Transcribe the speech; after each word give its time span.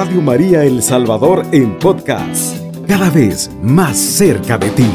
Radio 0.00 0.22
María 0.22 0.64
El 0.64 0.82
Salvador 0.82 1.44
en 1.52 1.78
podcast, 1.78 2.56
cada 2.88 3.10
vez 3.10 3.50
más 3.62 3.98
cerca 3.98 4.56
de 4.56 4.70
ti. 4.70 4.90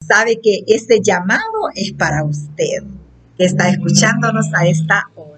Sabe 0.00 0.40
que 0.42 0.64
este 0.66 1.00
llamado 1.00 1.70
es 1.76 1.92
para 1.92 2.24
usted, 2.24 2.82
que 3.38 3.44
está 3.44 3.68
escuchándonos 3.68 4.52
a 4.52 4.66
esta 4.66 5.08
hora 5.14 5.31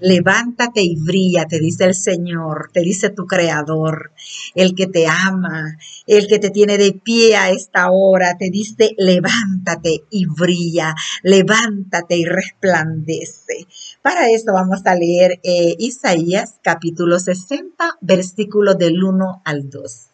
Levántate 0.00 0.82
y 0.82 0.96
brilla, 0.96 1.46
te 1.46 1.58
dice 1.58 1.84
el 1.84 1.94
Señor, 1.94 2.70
te 2.72 2.80
dice 2.80 3.08
tu 3.08 3.24
Creador, 3.24 4.12
el 4.54 4.74
que 4.74 4.86
te 4.86 5.06
ama, 5.06 5.78
el 6.06 6.26
que 6.26 6.38
te 6.38 6.50
tiene 6.50 6.76
de 6.76 6.92
pie 6.92 7.34
a 7.36 7.50
esta 7.50 7.90
hora, 7.90 8.36
te 8.36 8.50
dice, 8.50 8.94
levántate 8.98 10.04
y 10.10 10.26
brilla, 10.26 10.94
levántate 11.22 12.18
y 12.18 12.26
resplandece. 12.26 13.66
Para 14.02 14.28
eso 14.28 14.52
vamos 14.52 14.84
a 14.84 14.94
leer 14.94 15.40
eh, 15.42 15.74
Isaías 15.78 16.56
capítulo 16.62 17.18
60, 17.18 17.96
versículo 18.02 18.74
del 18.74 19.02
1 19.02 19.42
al 19.46 19.70
2. 19.70 20.06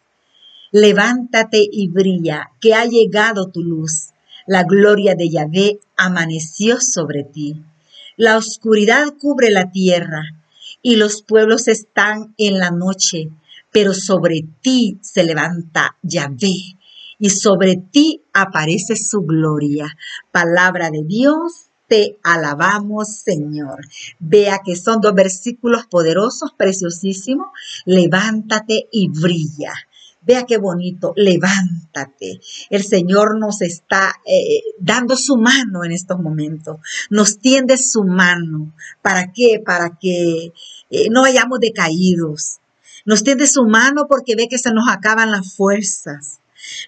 Levántate 0.70 1.66
y 1.70 1.88
brilla, 1.88 2.52
que 2.60 2.74
ha 2.74 2.84
llegado 2.84 3.50
tu 3.50 3.64
luz. 3.64 4.10
La 4.46 4.62
gloria 4.62 5.16
de 5.16 5.28
Yahvé 5.28 5.80
amaneció 5.96 6.80
sobre 6.80 7.24
ti. 7.24 7.56
La 8.24 8.36
oscuridad 8.36 9.14
cubre 9.18 9.50
la 9.50 9.72
tierra 9.72 10.22
y 10.80 10.94
los 10.94 11.22
pueblos 11.22 11.66
están 11.66 12.36
en 12.38 12.60
la 12.60 12.70
noche, 12.70 13.30
pero 13.72 13.94
sobre 13.94 14.44
ti 14.60 14.96
se 15.02 15.24
levanta 15.24 15.96
Yahvé 16.02 16.76
y 17.18 17.30
sobre 17.30 17.74
ti 17.74 18.22
aparece 18.32 18.94
su 18.94 19.22
gloria. 19.22 19.96
Palabra 20.30 20.92
de 20.92 21.02
Dios, 21.02 21.70
te 21.88 22.20
alabamos, 22.22 23.08
Señor. 23.08 23.88
Vea 24.20 24.60
que 24.64 24.76
son 24.76 25.00
dos 25.00 25.14
versículos 25.14 25.88
poderosos, 25.88 26.52
preciosísimos. 26.56 27.48
Levántate 27.86 28.86
y 28.92 29.08
brilla. 29.08 29.72
Vea 30.24 30.46
qué 30.46 30.56
bonito, 30.56 31.12
levántate. 31.16 32.40
El 32.70 32.84
Señor 32.84 33.40
nos 33.40 33.60
está 33.60 34.20
eh, 34.24 34.62
dando 34.78 35.16
su 35.16 35.36
mano 35.36 35.84
en 35.84 35.90
estos 35.90 36.20
momentos. 36.20 36.78
Nos 37.10 37.38
tiende 37.38 37.76
su 37.76 38.04
mano. 38.04 38.72
¿Para 39.02 39.32
qué? 39.32 39.60
Para 39.64 39.98
que 40.00 40.52
eh, 40.90 41.08
no 41.10 41.24
hayamos 41.24 41.58
decaídos. 41.58 42.58
Nos 43.04 43.24
tiende 43.24 43.48
su 43.48 43.64
mano 43.64 44.06
porque 44.08 44.36
ve 44.36 44.46
que 44.48 44.58
se 44.58 44.72
nos 44.72 44.88
acaban 44.88 45.32
las 45.32 45.54
fuerzas. 45.54 46.38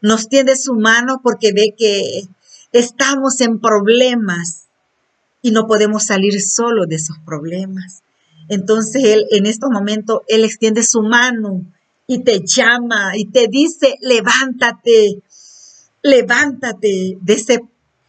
Nos 0.00 0.28
tiende 0.28 0.55
su 0.55 0.74
mano 0.74 1.20
porque 1.20 1.52
ve 1.52 1.74
que 1.77 2.28
estamos 2.70 3.40
en 3.40 3.58
problemas 3.58 4.68
y 5.42 5.50
no 5.50 5.66
podemos 5.66 6.05
salir 6.05 6.40
solo 6.40 6.86
de 6.86 6.96
esos 6.96 7.18
problemas. 7.27 8.02
Entonces 8.48 9.02
Él 9.02 9.27
en 9.32 9.46
estos 9.46 9.70
momentos, 9.70 10.20
Él 10.28 10.44
extiende 10.44 10.84
su 10.84 11.02
mano 11.02 11.64
y 12.06 12.22
te 12.22 12.42
llama 12.44 13.12
y 13.16 13.27
te 13.27 13.48
dice, 13.48 13.97
levántate, 14.00 15.22
levántate 16.02 17.16
de, 17.20 17.33
ese, 17.33 17.61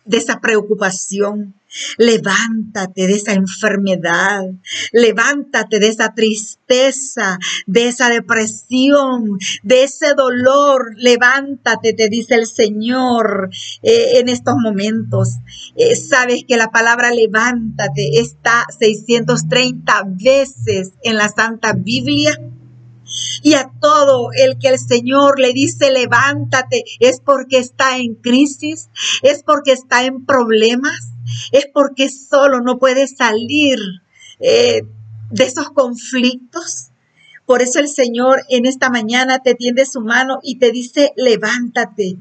de 0.04 0.18
esa 0.18 0.42
preocupación, 0.42 1.56
levántate 1.98 3.08
de 3.08 3.14
esa 3.14 3.34
enfermedad, 3.34 4.44
levántate 4.92 5.80
de 5.80 5.88
esa 5.88 6.14
tristeza, 6.14 7.38
de 7.68 7.88
esa 7.88 8.10
depresión, 8.10 9.38
de 9.64 9.84
ese 9.84 10.14
dolor, 10.14 10.94
levántate, 10.98 11.94
te 11.94 12.10
dice 12.10 12.36
el 12.36 12.48
Señor 12.48 13.50
eh, 13.82 14.20
en 14.20 14.30
estos 14.30 14.56
momentos. 14.56 15.36
Eh, 15.76 15.96
sabes 15.96 16.44
que 16.48 16.58
la 16.58 16.72
palabra 16.72 17.12
levántate 17.12 18.20
está 18.20 18.66
630 18.78 20.04
veces 20.22 20.92
en 21.04 21.16
la 21.16 21.30
Santa 21.30 21.74
Biblia 21.74 22.38
y 23.42 23.54
a 23.54 23.72
todo 23.80 24.30
el 24.34 24.58
que 24.58 24.70
el 24.70 24.80
Señor 24.80 25.40
le 25.40 25.54
dice 25.54 25.92
levántate 25.92 26.84
es 27.00 27.20
porque 27.20 27.58
está 27.58 27.98
en 27.98 28.16
crisis, 28.16 28.90
es 29.22 29.44
porque 29.44 29.72
está 29.72 30.06
en 30.06 30.26
problemas, 30.26 31.00
es 31.52 31.68
porque 31.74 32.10
solo 32.10 32.62
no 32.62 32.78
puede 32.80 33.08
salir 33.08 33.78
eh, 34.40 34.84
de 35.32 35.44
esos 35.44 35.70
conflictos. 35.72 36.90
Por 37.46 37.62
eso 37.62 37.80
el 37.80 37.90
Señor 37.90 38.42
en 38.50 38.66
esta 38.66 38.90
mañana 38.90 39.40
te 39.40 39.54
tiende 39.54 39.86
su 39.86 40.02
mano 40.02 40.40
y 40.42 40.58
te 40.58 40.72
dice 40.72 41.14
levántate. 41.16 42.18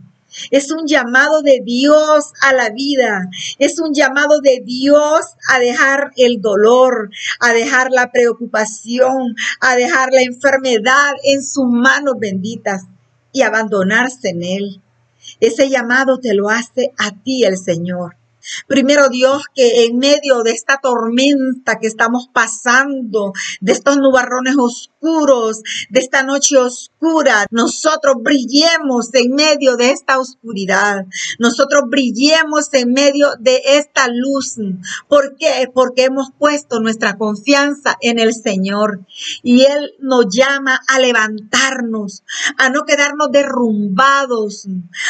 Es 0.51 0.71
un 0.71 0.87
llamado 0.87 1.43
de 1.43 1.61
Dios 1.65 2.33
a 2.41 2.53
la 2.53 2.71
vida. 2.71 3.29
Es 3.59 3.79
un 3.79 3.95
llamado 3.95 4.41
de 4.41 4.63
Dios 4.65 5.21
a 5.49 5.59
dejar 5.59 6.13
el 6.17 6.41
dolor, 6.41 7.11
a 7.41 7.53
dejar 7.53 7.91
la 7.91 8.11
preocupación, 8.11 9.35
a 9.61 9.77
dejar 9.77 10.13
la 10.13 10.23
enfermedad 10.23 11.13
en 11.25 11.43
sus 11.43 11.67
manos 11.67 12.15
benditas 12.19 12.83
y 13.33 13.43
abandonarse 13.43 14.31
en 14.31 14.43
Él. 14.43 14.81
Ese 15.41 15.69
llamado 15.69 16.19
te 16.19 16.35
lo 16.35 16.51
hace 16.51 16.93
a 16.99 17.11
ti 17.11 17.45
el 17.45 17.59
Señor. 17.59 18.17
Primero 18.67 19.09
Dios, 19.09 19.45
que 19.55 19.85
en 19.85 19.99
medio 19.99 20.43
de 20.43 20.53
esta 20.53 20.79
tormenta 20.83 21.79
que 21.79 21.87
estamos 21.87 22.29
pasando, 22.33 23.33
de 23.61 23.73
estos 23.73 23.97
nubarrones 23.99 24.57
oscuros, 24.59 25.63
de 25.91 26.01
esta 26.01 26.23
noche 26.23 26.57
oscura, 26.57 27.47
nosotros 27.51 28.17
brillemos 28.21 29.13
en 29.13 29.35
medio 29.35 29.77
de 29.77 29.91
esta 29.91 30.19
oscuridad. 30.19 31.07
Nosotros 31.39 31.85
brillemos 31.89 32.73
en 32.73 32.93
medio 32.93 33.29
de 33.39 33.61
esta 33.65 34.09
luz. 34.09 34.57
¿Por 35.09 35.37
qué? 35.37 35.71
Porque 35.73 36.05
hemos 36.05 36.31
puesto 36.39 36.81
nuestra 36.81 37.17
confianza 37.17 37.97
en 38.01 38.19
el 38.19 38.35
Señor 38.35 39.01
y 39.43 39.63
Él 39.63 39.95
nos 40.01 40.27
llama 40.35 40.81
a 40.89 40.99
levantarnos, 40.99 42.25
a 42.59 42.71
no 42.71 42.85
quedarnos 42.85 43.31
derrumbados, 43.31 44.67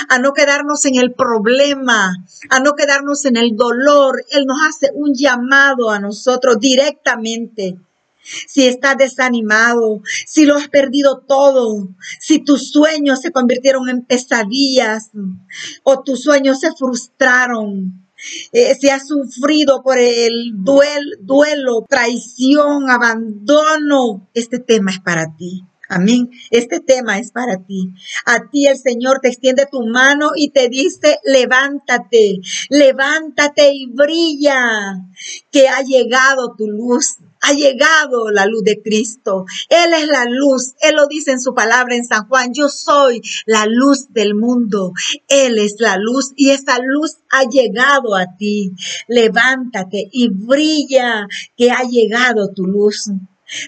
a 0.08 0.18
no 0.18 0.32
quedarnos 0.32 0.84
en 0.84 0.96
el 0.96 1.12
problema, 1.12 2.16
a 2.50 2.60
no 2.60 2.74
quedarnos 2.74 3.23
en 3.24 3.36
el 3.36 3.56
dolor, 3.56 4.24
Él 4.30 4.46
nos 4.46 4.58
hace 4.68 4.90
un 4.94 5.14
llamado 5.14 5.90
a 5.90 5.98
nosotros 5.98 6.58
directamente. 6.58 7.76
Si 8.46 8.66
estás 8.66 8.96
desanimado, 8.96 10.00
si 10.26 10.46
lo 10.46 10.56
has 10.56 10.68
perdido 10.68 11.22
todo, 11.26 11.88
si 12.20 12.38
tus 12.38 12.70
sueños 12.70 13.20
se 13.20 13.32
convirtieron 13.32 13.88
en 13.90 14.02
pesadillas 14.02 15.10
o 15.82 16.02
tus 16.02 16.22
sueños 16.22 16.60
se 16.60 16.72
frustraron, 16.72 18.04
eh, 18.52 18.74
si 18.76 18.88
has 18.88 19.06
sufrido 19.06 19.82
por 19.82 19.98
el 19.98 20.52
duelo, 20.54 21.84
traición, 21.88 22.88
abandono, 22.88 24.28
este 24.32 24.58
tema 24.58 24.90
es 24.90 25.00
para 25.00 25.36
ti. 25.36 25.64
Amén. 25.88 26.30
Este 26.50 26.80
tema 26.80 27.18
es 27.18 27.30
para 27.30 27.58
ti. 27.58 27.94
A 28.24 28.48
ti 28.50 28.66
el 28.66 28.78
Señor 28.78 29.20
te 29.20 29.28
extiende 29.28 29.66
tu 29.70 29.86
mano 29.86 30.30
y 30.34 30.50
te 30.50 30.68
dice, 30.68 31.18
levántate, 31.24 32.40
levántate 32.70 33.72
y 33.74 33.86
brilla, 33.86 34.96
que 35.50 35.68
ha 35.68 35.82
llegado 35.82 36.54
tu 36.56 36.68
luz. 36.68 37.16
Ha 37.46 37.52
llegado 37.52 38.30
la 38.30 38.46
luz 38.46 38.64
de 38.64 38.80
Cristo. 38.80 39.44
Él 39.68 39.92
es 39.92 40.08
la 40.08 40.24
luz. 40.24 40.72
Él 40.80 40.94
lo 40.94 41.06
dice 41.06 41.32
en 41.32 41.42
su 41.42 41.52
palabra 41.52 41.94
en 41.94 42.06
San 42.06 42.26
Juan. 42.26 42.54
Yo 42.54 42.70
soy 42.70 43.20
la 43.44 43.66
luz 43.66 44.06
del 44.14 44.34
mundo. 44.34 44.92
Él 45.28 45.58
es 45.58 45.76
la 45.78 45.98
luz 45.98 46.32
y 46.36 46.50
esa 46.50 46.78
luz 46.78 47.18
ha 47.30 47.44
llegado 47.44 48.16
a 48.16 48.34
ti. 48.38 48.72
Levántate 49.08 50.08
y 50.10 50.30
brilla 50.30 51.26
que 51.54 51.70
ha 51.70 51.82
llegado 51.82 52.50
tu 52.54 52.64
luz. 52.64 53.10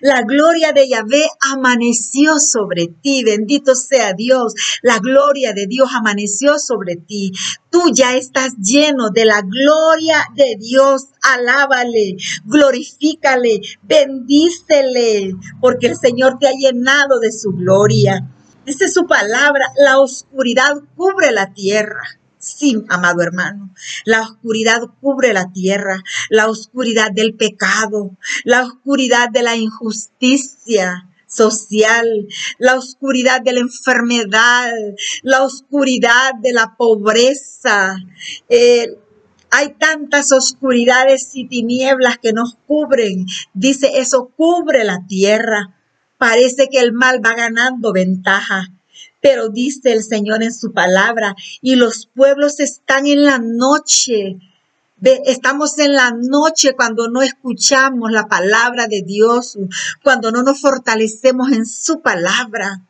La 0.00 0.22
gloria 0.22 0.72
de 0.72 0.88
Yahvé 0.88 1.24
amaneció 1.52 2.38
sobre 2.38 2.88
ti. 3.02 3.24
Bendito 3.24 3.74
sea 3.74 4.12
Dios. 4.12 4.54
La 4.82 4.98
gloria 4.98 5.52
de 5.52 5.66
Dios 5.66 5.90
amaneció 5.94 6.58
sobre 6.58 6.96
ti. 6.96 7.32
Tú 7.70 7.90
ya 7.92 8.16
estás 8.16 8.54
lleno 8.58 9.10
de 9.10 9.24
la 9.24 9.42
gloria 9.42 10.26
de 10.34 10.56
Dios. 10.58 11.06
Alábale, 11.22 12.16
glorifícale, 12.44 13.60
bendícele, 13.82 15.34
porque 15.60 15.88
el 15.88 15.96
Señor 15.96 16.38
te 16.38 16.48
ha 16.48 16.52
llenado 16.52 17.18
de 17.20 17.32
su 17.32 17.52
gloria. 17.52 18.28
Dice 18.64 18.88
su 18.88 19.06
palabra, 19.06 19.64
la 19.76 19.98
oscuridad 19.98 20.76
cubre 20.96 21.30
la 21.32 21.52
tierra 21.52 22.00
Sí, 22.38 22.84
amado 22.88 23.22
hermano, 23.22 23.74
la 24.04 24.20
oscuridad 24.20 24.82
cubre 25.00 25.32
la 25.32 25.52
tierra, 25.52 26.02
la 26.28 26.48
oscuridad 26.48 27.10
del 27.10 27.34
pecado, 27.34 28.16
la 28.44 28.62
oscuridad 28.62 29.30
de 29.30 29.42
la 29.42 29.56
injusticia 29.56 31.08
social, 31.26 32.28
la 32.58 32.76
oscuridad 32.76 33.40
de 33.40 33.52
la 33.52 33.60
enfermedad, 33.60 34.70
la 35.22 35.42
oscuridad 35.42 36.34
de 36.40 36.52
la 36.52 36.76
pobreza. 36.76 37.96
Eh, 38.48 38.96
hay 39.50 39.74
tantas 39.74 40.32
oscuridades 40.32 41.30
y 41.34 41.48
tinieblas 41.48 42.18
que 42.18 42.32
nos 42.32 42.56
cubren. 42.66 43.26
Dice, 43.54 43.98
eso 43.98 44.30
cubre 44.36 44.84
la 44.84 45.06
tierra. 45.06 45.74
Parece 46.18 46.68
que 46.70 46.80
el 46.80 46.92
mal 46.92 47.24
va 47.24 47.34
ganando 47.34 47.92
ventaja. 47.92 48.72
Pero 49.28 49.48
dice 49.48 49.90
el 49.90 50.04
Señor 50.04 50.44
en 50.44 50.54
su 50.54 50.70
palabra, 50.70 51.34
y 51.60 51.74
los 51.74 52.06
pueblos 52.06 52.60
están 52.60 53.08
en 53.08 53.24
la 53.24 53.40
noche, 53.40 54.38
estamos 55.02 55.76
en 55.80 55.94
la 55.94 56.12
noche 56.12 56.76
cuando 56.76 57.08
no 57.08 57.22
escuchamos 57.22 58.12
la 58.12 58.28
palabra 58.28 58.86
de 58.86 59.02
Dios, 59.02 59.58
cuando 60.04 60.30
no 60.30 60.44
nos 60.44 60.60
fortalecemos 60.60 61.50
en 61.50 61.66
su 61.66 62.02
palabra. 62.02 62.82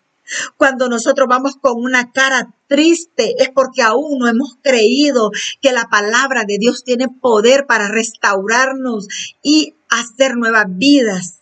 Cuando 0.58 0.90
nosotros 0.90 1.26
vamos 1.26 1.56
con 1.56 1.82
una 1.82 2.12
cara 2.12 2.52
triste 2.66 3.42
es 3.42 3.48
porque 3.48 3.80
aún 3.80 4.18
no 4.18 4.28
hemos 4.28 4.58
creído 4.60 5.30
que 5.62 5.72
la 5.72 5.88
palabra 5.88 6.44
de 6.46 6.58
Dios 6.58 6.84
tiene 6.84 7.08
poder 7.08 7.64
para 7.64 7.88
restaurarnos 7.88 9.08
y 9.42 9.72
hacer 9.88 10.36
nuevas 10.36 10.66
vidas, 10.68 11.38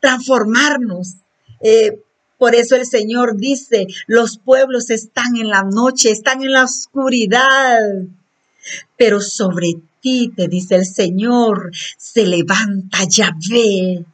transformarnos. 0.00 1.16
Eh, 1.60 1.98
por 2.42 2.56
eso 2.56 2.74
el 2.74 2.86
Señor 2.86 3.36
dice, 3.36 3.86
los 4.08 4.36
pueblos 4.36 4.90
están 4.90 5.36
en 5.36 5.48
la 5.48 5.62
noche, 5.62 6.10
están 6.10 6.42
en 6.42 6.50
la 6.50 6.64
oscuridad, 6.64 7.78
pero 8.98 9.20
sobre 9.20 9.74
ti, 10.00 10.32
te 10.36 10.48
dice 10.48 10.74
el 10.74 10.84
Señor, 10.84 11.70
se 11.96 12.26
levanta 12.26 13.04
Yahvé 13.08 14.04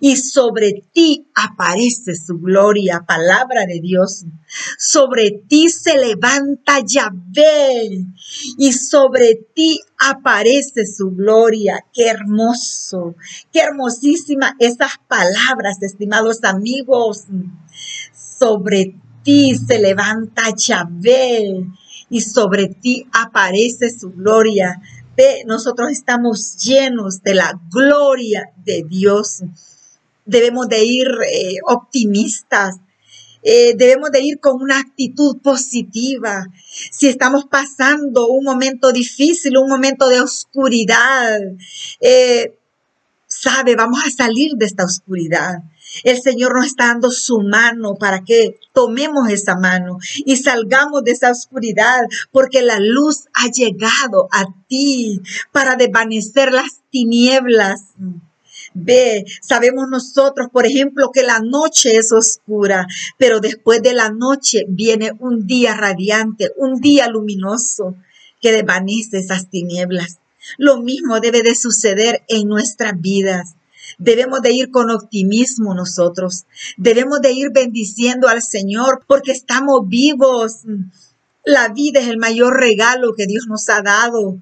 y 0.00 0.16
sobre 0.16 0.84
ti 0.92 1.26
aparece 1.34 2.14
su 2.14 2.38
gloria, 2.38 3.04
palabra 3.06 3.66
de 3.66 3.80
Dios. 3.80 4.24
Sobre 4.78 5.30
ti 5.48 5.68
se 5.68 5.98
levanta 5.98 6.80
Yahvé 6.86 8.06
y 8.58 8.72
sobre 8.72 9.34
ti 9.54 9.80
aparece 9.98 10.86
su 10.86 11.10
gloria. 11.10 11.84
Qué 11.92 12.08
hermoso, 12.08 13.14
qué 13.52 13.60
hermosísima 13.60 14.56
esas 14.58 14.92
palabras, 15.08 15.82
estimados 15.82 16.44
amigos. 16.44 17.24
Sobre 18.38 18.94
ti 19.22 19.54
se 19.56 19.78
levanta 19.78 20.42
Yahvé 20.56 21.66
y 22.08 22.20
sobre 22.20 22.68
ti 22.68 23.06
aparece 23.12 23.90
su 23.90 24.12
gloria 24.12 24.80
nosotros 25.46 25.90
estamos 25.90 26.56
llenos 26.58 27.22
de 27.22 27.34
la 27.34 27.58
gloria 27.70 28.50
de 28.64 28.84
Dios. 28.88 29.42
Debemos 30.24 30.68
de 30.68 30.84
ir 30.84 31.08
eh, 31.30 31.56
optimistas, 31.66 32.76
eh, 33.42 33.74
debemos 33.76 34.10
de 34.10 34.22
ir 34.22 34.40
con 34.40 34.60
una 34.60 34.78
actitud 34.78 35.38
positiva. 35.40 36.46
Si 36.90 37.08
estamos 37.08 37.44
pasando 37.46 38.26
un 38.28 38.44
momento 38.44 38.92
difícil, 38.92 39.56
un 39.56 39.68
momento 39.68 40.08
de 40.08 40.20
oscuridad, 40.20 41.38
eh, 42.00 42.58
sabe, 43.26 43.76
vamos 43.76 44.00
a 44.04 44.10
salir 44.10 44.52
de 44.56 44.66
esta 44.66 44.84
oscuridad. 44.84 45.62
El 46.04 46.20
Señor 46.20 46.54
nos 46.54 46.66
está 46.66 46.86
dando 46.86 47.10
su 47.10 47.40
mano 47.40 47.94
para 47.94 48.24
que 48.24 48.58
tomemos 48.72 49.28
esa 49.30 49.56
mano 49.56 49.98
y 50.16 50.36
salgamos 50.36 51.04
de 51.04 51.12
esa 51.12 51.30
oscuridad, 51.30 52.02
porque 52.30 52.62
la 52.62 52.78
luz 52.78 53.26
ha 53.34 53.50
llegado 53.50 54.28
a 54.32 54.46
ti 54.68 55.20
para 55.52 55.76
desvanecer 55.76 56.52
las 56.52 56.80
tinieblas. 56.90 57.82
Ve, 58.74 59.24
sabemos 59.40 59.88
nosotros, 59.88 60.48
por 60.52 60.66
ejemplo, 60.66 61.10
que 61.12 61.22
la 61.22 61.40
noche 61.40 61.96
es 61.96 62.12
oscura, 62.12 62.86
pero 63.16 63.40
después 63.40 63.82
de 63.82 63.94
la 63.94 64.10
noche 64.10 64.64
viene 64.68 65.12
un 65.18 65.46
día 65.46 65.74
radiante, 65.74 66.52
un 66.56 66.80
día 66.80 67.08
luminoso 67.08 67.94
que 68.40 68.52
desvanece 68.52 69.18
esas 69.18 69.48
tinieblas. 69.48 70.18
Lo 70.58 70.80
mismo 70.80 71.20
debe 71.20 71.42
de 71.42 71.54
suceder 71.54 72.22
en 72.28 72.48
nuestras 72.48 73.00
vidas. 73.00 73.55
Debemos 73.98 74.42
de 74.42 74.52
ir 74.52 74.70
con 74.70 74.90
optimismo 74.90 75.74
nosotros. 75.74 76.44
Debemos 76.76 77.20
de 77.20 77.32
ir 77.32 77.50
bendiciendo 77.52 78.28
al 78.28 78.42
Señor 78.42 79.04
porque 79.06 79.32
estamos 79.32 79.88
vivos. 79.88 80.62
La 81.44 81.68
vida 81.68 82.00
es 82.00 82.08
el 82.08 82.18
mayor 82.18 82.58
regalo 82.58 83.14
que 83.14 83.26
Dios 83.26 83.46
nos 83.46 83.68
ha 83.68 83.82
dado. 83.82 84.38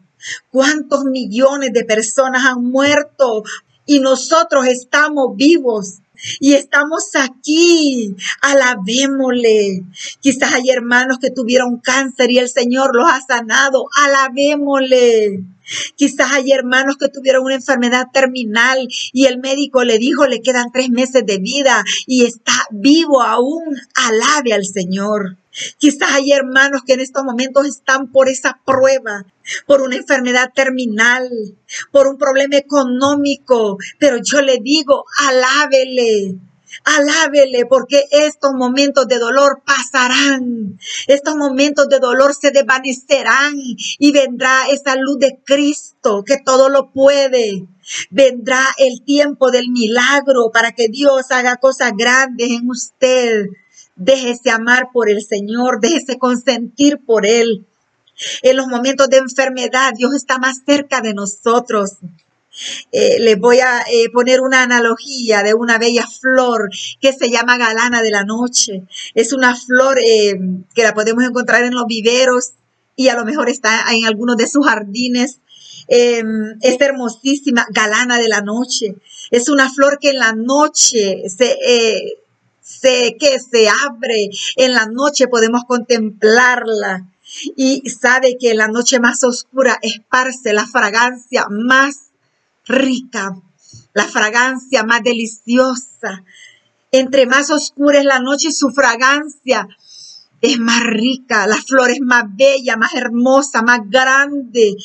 ¿Cuántos 0.50 1.04
millones 1.04 1.72
de 1.72 1.84
personas 1.84 2.44
han 2.46 2.64
muerto 2.64 3.42
y 3.86 4.00
nosotros 4.00 4.66
estamos 4.66 5.36
vivos? 5.36 5.98
Y 6.40 6.54
estamos 6.54 7.10
aquí, 7.14 8.14
alabémosle. 8.40 9.82
Quizás 10.20 10.54
hay 10.54 10.70
hermanos 10.70 11.18
que 11.18 11.30
tuvieron 11.30 11.78
cáncer 11.78 12.30
y 12.30 12.38
el 12.38 12.48
Señor 12.48 12.94
los 12.94 13.10
ha 13.10 13.20
sanado, 13.20 13.88
alabémosle. 14.04 15.44
Quizás 15.96 16.32
hay 16.32 16.52
hermanos 16.52 16.96
que 16.98 17.08
tuvieron 17.08 17.44
una 17.44 17.54
enfermedad 17.54 18.08
terminal 18.12 18.86
y 19.12 19.26
el 19.26 19.38
médico 19.38 19.82
le 19.82 19.98
dijo 19.98 20.26
le 20.26 20.42
quedan 20.42 20.70
tres 20.72 20.90
meses 20.90 21.24
de 21.24 21.38
vida 21.38 21.84
y 22.06 22.24
está 22.26 22.66
vivo 22.70 23.22
aún. 23.22 23.76
Alabe 23.94 24.52
al 24.52 24.66
Señor. 24.66 25.38
Quizás 25.78 26.12
hay 26.12 26.32
hermanos 26.32 26.82
que 26.84 26.94
en 26.94 27.00
estos 27.00 27.24
momentos 27.24 27.66
están 27.66 28.10
por 28.10 28.28
esa 28.28 28.60
prueba, 28.64 29.24
por 29.66 29.82
una 29.82 29.96
enfermedad 29.96 30.50
terminal, 30.54 31.28
por 31.92 32.08
un 32.08 32.18
problema 32.18 32.56
económico, 32.56 33.78
pero 33.98 34.18
yo 34.22 34.42
le 34.42 34.58
digo, 34.58 35.04
alábele. 35.18 36.36
Alábele 36.82 37.66
porque 37.66 38.04
estos 38.10 38.52
momentos 38.52 39.06
de 39.06 39.18
dolor 39.18 39.62
pasarán. 39.64 40.76
Estos 41.06 41.36
momentos 41.36 41.88
de 41.88 42.00
dolor 42.00 42.34
se 42.34 42.50
desvanecerán 42.50 43.54
y 43.56 44.12
vendrá 44.12 44.66
esa 44.68 44.96
luz 44.96 45.18
de 45.20 45.38
Cristo 45.44 46.24
que 46.26 46.38
todo 46.44 46.68
lo 46.68 46.90
puede. 46.90 47.68
Vendrá 48.10 48.66
el 48.78 49.04
tiempo 49.04 49.52
del 49.52 49.70
milagro 49.70 50.50
para 50.52 50.72
que 50.72 50.88
Dios 50.88 51.30
haga 51.30 51.58
cosas 51.58 51.92
grandes 51.96 52.50
en 52.50 52.68
usted. 52.68 53.46
Déjese 53.96 54.50
amar 54.50 54.88
por 54.92 55.08
el 55.08 55.22
Señor, 55.22 55.80
déjese 55.80 56.18
consentir 56.18 56.98
por 57.04 57.26
Él. 57.26 57.66
En 58.42 58.56
los 58.56 58.66
momentos 58.66 59.08
de 59.08 59.18
enfermedad, 59.18 59.92
Dios 59.96 60.14
está 60.14 60.38
más 60.38 60.62
cerca 60.66 61.00
de 61.00 61.14
nosotros. 61.14 61.92
Eh, 62.92 63.18
les 63.18 63.38
voy 63.38 63.58
a 63.58 63.80
eh, 63.80 64.10
poner 64.12 64.40
una 64.40 64.62
analogía 64.62 65.42
de 65.42 65.54
una 65.54 65.78
bella 65.78 66.06
flor 66.06 66.70
que 67.00 67.12
se 67.12 67.30
llama 67.30 67.58
galana 67.58 68.02
de 68.02 68.10
la 68.10 68.24
noche. 68.24 68.84
Es 69.14 69.32
una 69.32 69.56
flor 69.56 69.98
eh, 69.98 70.38
que 70.74 70.84
la 70.84 70.94
podemos 70.94 71.24
encontrar 71.24 71.64
en 71.64 71.74
los 71.74 71.86
viveros 71.86 72.50
y 72.94 73.08
a 73.08 73.16
lo 73.16 73.24
mejor 73.24 73.48
está 73.48 73.84
en 73.92 74.04
algunos 74.04 74.36
de 74.36 74.48
sus 74.48 74.66
jardines. 74.66 75.40
Es 75.86 76.80
hermosísima, 76.80 77.66
galana 77.70 78.18
de 78.18 78.28
la 78.28 78.40
noche. 78.40 78.94
Es 79.30 79.50
una 79.50 79.70
flor 79.70 79.98
que 80.00 80.10
en 80.10 80.18
la 80.18 80.32
noche 80.32 81.24
se, 81.28 81.58
se, 82.64 83.16
que 83.20 83.38
se 83.38 83.68
abre, 83.68 84.30
en 84.56 84.72
la 84.72 84.86
noche 84.86 85.28
podemos 85.28 85.64
contemplarla. 85.66 87.10
Y 87.56 87.88
sabe 87.90 88.36
que 88.38 88.52
en 88.52 88.58
la 88.58 88.68
noche 88.68 89.00
más 89.00 89.24
oscura 89.24 89.78
esparce 89.82 90.52
la 90.52 90.66
fragancia 90.66 91.46
más 91.50 92.10
rica, 92.66 93.36
la 93.92 94.04
fragancia 94.04 94.84
más 94.84 95.02
deliciosa. 95.02 96.24
Entre 96.92 97.26
más 97.26 97.50
oscura 97.50 97.98
es 97.98 98.04
la 98.04 98.20
noche, 98.20 98.52
su 98.52 98.70
fragancia 98.70 99.68
es 100.40 100.58
más 100.58 100.82
rica, 100.84 101.46
la 101.46 101.56
flor 101.56 101.90
es 101.90 102.00
más 102.00 102.24
bella, 102.28 102.76
más 102.76 102.94
hermosa, 102.94 103.62
más 103.62 103.80
grande. 103.88 104.76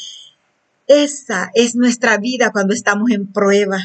Esa 0.87 1.51
es 1.53 1.75
nuestra 1.75 2.17
vida 2.17 2.51
cuando 2.51 2.73
estamos 2.73 3.11
en 3.11 3.31
prueba. 3.31 3.77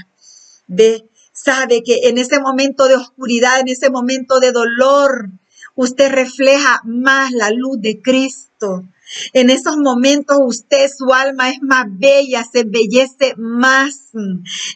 Ve, 0.67 1.05
sabe 1.35 1.83
que 1.83 2.09
en 2.09 2.17
ese 2.17 2.41
momento 2.41 2.87
de 2.87 2.95
oscuridad, 2.95 3.61
en 3.61 3.69
ese 3.69 3.91
momento 3.91 4.41
de 4.41 4.53
dolor, 4.53 5.31
usted 5.75 6.11
refleja 6.11 6.81
más 6.85 7.33
la 7.33 7.51
luz 7.51 7.81
de 7.81 8.01
Cristo. 8.01 8.85
En 9.33 9.51
esos 9.51 9.77
momentos 9.77 10.39
usted, 10.41 10.89
su 10.97 11.13
alma 11.13 11.51
es 11.51 11.61
más 11.61 11.87
bella, 11.89 12.45
se 12.51 12.61
embellece 12.61 13.35
más. 13.37 14.11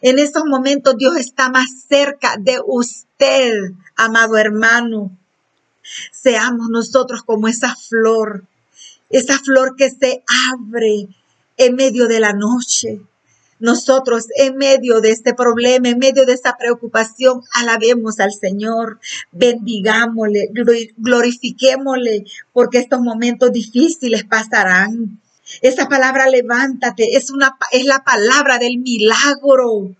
En 0.03 0.19
esos 0.19 0.45
momentos 0.45 0.97
Dios 0.99 1.17
está 1.17 1.49
más 1.49 1.69
cerca 1.89 2.37
de 2.39 2.61
usted, 2.67 3.73
amado 3.97 4.37
hermano. 4.37 5.17
Seamos 6.13 6.69
nosotros 6.69 7.23
como 7.23 7.49
esa 7.49 7.75
flor, 7.75 8.45
esa 9.09 9.39
flor 9.39 9.77
que 9.77 9.89
se 9.91 10.23
abre 10.53 11.09
en 11.57 11.75
medio 11.77 12.09
de 12.09 12.21
la 12.21 12.33
noche 12.33 13.01
nosotros 13.61 14.27
en 14.37 14.57
medio 14.57 15.01
de 15.01 15.11
este 15.11 15.35
problema, 15.35 15.89
en 15.89 15.99
medio 15.99 16.25
de 16.27 16.33
esta 16.33 16.57
preocupación, 16.57 17.43
alabemos 17.55 18.21
al 18.21 18.33
Señor, 18.33 19.01
bendigámosle, 19.33 20.51
glorifiquémosle, 20.97 22.25
porque 22.53 22.79
estos 22.79 23.01
momentos 23.01 23.53
difíciles 23.53 24.25
pasarán. 24.25 25.21
Esa 25.63 25.89
palabra 25.89 26.29
levántate 26.29 27.17
es 27.17 27.31
una 27.31 27.57
es 27.73 27.85
la 27.85 28.05
palabra 28.05 28.59
del 28.59 28.79
milagro. 28.79 29.95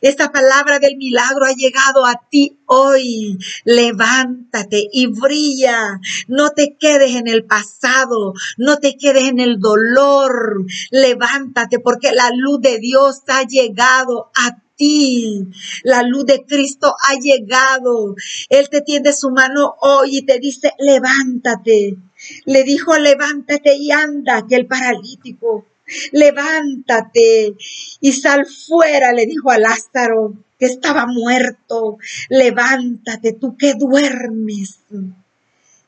Esta 0.00 0.32
palabra 0.32 0.78
del 0.78 0.96
milagro 0.96 1.44
ha 1.46 1.52
llegado 1.52 2.06
a 2.06 2.20
ti 2.30 2.58
hoy. 2.66 3.38
Levántate 3.64 4.88
y 4.92 5.06
brilla. 5.06 6.00
No 6.28 6.50
te 6.50 6.76
quedes 6.78 7.16
en 7.16 7.28
el 7.28 7.44
pasado. 7.44 8.34
No 8.56 8.78
te 8.78 8.96
quedes 8.96 9.24
en 9.24 9.40
el 9.40 9.58
dolor. 9.58 10.64
Levántate 10.90 11.78
porque 11.78 12.12
la 12.12 12.30
luz 12.34 12.60
de 12.60 12.78
Dios 12.78 13.20
ha 13.28 13.42
llegado 13.44 14.30
a 14.34 14.56
ti. 14.76 15.46
La 15.84 16.02
luz 16.02 16.24
de 16.24 16.44
Cristo 16.46 16.94
ha 17.08 17.14
llegado. 17.14 18.14
Él 18.48 18.68
te 18.70 18.80
tiende 18.80 19.12
su 19.12 19.30
mano 19.30 19.74
hoy 19.80 20.18
y 20.18 20.22
te 20.22 20.38
dice, 20.38 20.72
levántate. 20.78 21.96
Le 22.44 22.64
dijo, 22.64 22.96
levántate 22.98 23.76
y 23.76 23.90
anda, 23.92 24.46
que 24.48 24.56
el 24.56 24.66
paralítico 24.66 25.66
levántate 26.12 27.54
y 28.00 28.12
sal 28.12 28.46
fuera, 28.46 29.12
le 29.12 29.26
dijo 29.26 29.50
a 29.50 29.58
Lázaro 29.58 30.34
que 30.58 30.66
estaba 30.66 31.06
muerto, 31.06 31.98
levántate 32.28 33.32
tú 33.32 33.56
que 33.56 33.74
duermes. 33.74 34.78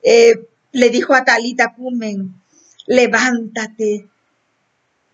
Eh, 0.03 0.47
le 0.73 0.91
dijo 0.91 1.15
a 1.15 1.25
Talita 1.25 1.75
Cumen, 1.75 2.35
levántate, 2.87 4.09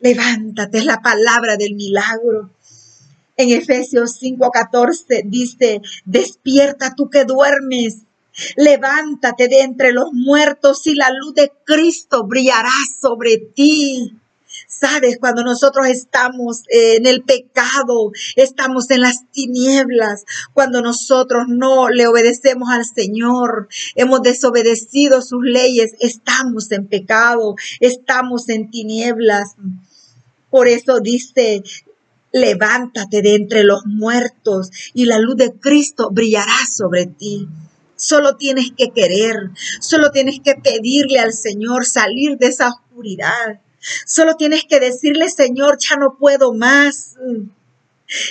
levántate, 0.00 0.78
es 0.78 0.84
la 0.84 1.00
palabra 1.02 1.56
del 1.56 1.74
milagro. 1.74 2.50
En 3.36 3.50
Efesios 3.50 4.18
5:14 4.20 5.22
dice, 5.24 5.80
despierta 6.04 6.94
tú 6.94 7.10
que 7.10 7.24
duermes, 7.24 7.98
levántate 8.56 9.48
de 9.48 9.60
entre 9.60 9.92
los 9.92 10.12
muertos 10.12 10.86
y 10.86 10.94
la 10.94 11.10
luz 11.10 11.34
de 11.34 11.52
Cristo 11.64 12.24
brillará 12.24 12.70
sobre 13.00 13.38
ti. 13.38 14.18
Sabes, 14.70 15.16
cuando 15.18 15.42
nosotros 15.44 15.86
estamos 15.88 16.64
en 16.68 17.06
el 17.06 17.22
pecado, 17.22 18.12
estamos 18.36 18.90
en 18.90 19.00
las 19.00 19.28
tinieblas, 19.32 20.26
cuando 20.52 20.82
nosotros 20.82 21.46
no 21.48 21.88
le 21.88 22.06
obedecemos 22.06 22.68
al 22.68 22.84
Señor, 22.84 23.68
hemos 23.94 24.20
desobedecido 24.20 25.22
sus 25.22 25.42
leyes, 25.42 25.94
estamos 26.00 26.70
en 26.70 26.86
pecado, 26.86 27.56
estamos 27.80 28.50
en 28.50 28.70
tinieblas. 28.70 29.54
Por 30.50 30.68
eso 30.68 31.00
dice, 31.00 31.62
levántate 32.30 33.22
de 33.22 33.36
entre 33.36 33.64
los 33.64 33.86
muertos 33.86 34.70
y 34.92 35.06
la 35.06 35.18
luz 35.18 35.36
de 35.36 35.54
Cristo 35.54 36.10
brillará 36.10 36.66
sobre 36.70 37.06
ti. 37.06 37.48
Solo 37.96 38.36
tienes 38.36 38.70
que 38.76 38.90
querer, 38.90 39.50
solo 39.80 40.10
tienes 40.10 40.40
que 40.44 40.56
pedirle 40.56 41.20
al 41.20 41.32
Señor 41.32 41.86
salir 41.86 42.36
de 42.36 42.48
esa 42.48 42.68
oscuridad. 42.68 43.62
Solo 44.06 44.36
tienes 44.36 44.64
que 44.64 44.80
decirle, 44.80 45.30
Señor, 45.30 45.78
ya 45.78 45.96
no 45.96 46.16
puedo 46.18 46.52
más. 46.52 47.14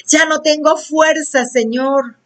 Ya 0.07 0.25
no 0.25 0.41
tengo 0.41 0.77
fuerza, 0.77 1.45
Señor. 1.45 2.17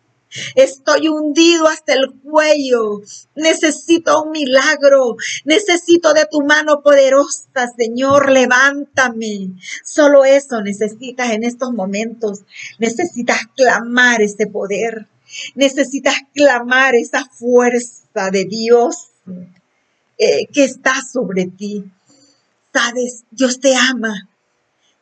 Estoy 0.55 1.09
hundido 1.09 1.67
hasta 1.67 1.93
el 1.93 2.13
cuello. 2.23 3.01
Necesito 3.35 4.23
un 4.23 4.31
milagro. 4.31 5.17
Necesito 5.43 6.13
de 6.13 6.25
tu 6.25 6.41
mano 6.41 6.81
poderosa, 6.81 7.67
Señor. 7.77 8.31
Levántame. 8.31 9.51
Solo 9.83 10.23
eso 10.23 10.61
necesitas 10.61 11.31
en 11.31 11.43
estos 11.43 11.73
momentos. 11.73 12.39
Necesitas 12.79 13.39
clamar 13.55 14.21
ese 14.21 14.47
poder. 14.47 15.07
Necesitas 15.55 16.15
clamar 16.33 16.95
esa 16.95 17.25
fuerza 17.25 18.29
de 18.31 18.45
Dios 18.45 19.11
eh, 20.17 20.47
que 20.53 20.63
está 20.63 20.93
sobre 21.01 21.47
ti. 21.47 21.83
Dios 23.31 23.59
te 23.59 23.75
ama. 23.75 24.29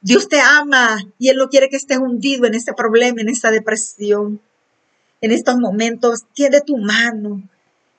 Dios 0.02 0.30
te 0.30 0.40
ama 0.40 0.98
y 1.18 1.30
Él 1.30 1.38
no 1.38 1.50
quiere 1.50 1.70
que 1.70 1.76
estés 1.76 1.98
hundido 1.98 2.46
en 2.46 2.56
ese 2.56 2.74
problema, 2.74 3.22
en 3.22 3.30
esa 3.30 3.52
depresión. 3.52 4.42
En 5.22 5.32
estos 5.32 5.58
momentos, 5.58 6.24
tiene 6.34 6.62
tu 6.62 6.78
mano 6.78 7.44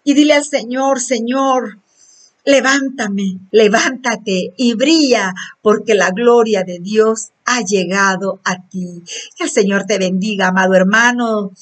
y 0.05 0.15
dile 0.15 0.33
al 0.33 0.45
Señor, 0.45 1.00
Señor, 1.00 1.79
levántame, 2.45 3.39
levántate 3.50 4.55
y 4.57 4.75
brilla, 4.75 5.35
porque 5.61 5.95
la 5.95 6.11
gloria 6.11 6.65
de 6.65 6.79
Dios 6.79 7.31
ha 7.45 7.61
llegado 7.61 8.41
a 8.45 8.67
ti. 8.69 9.03
Que 9.37 9.45
el 9.45 9.50
Señor 9.50 9.85
te 9.85 9.99
bendiga, 9.99 10.49
amado 10.49 10.75
hermano. 10.75 11.53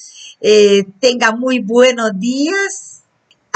Eh, 0.41 0.85
tenga 1.01 1.33
muy 1.33 1.59
buenos 1.59 2.13
días 2.21 2.98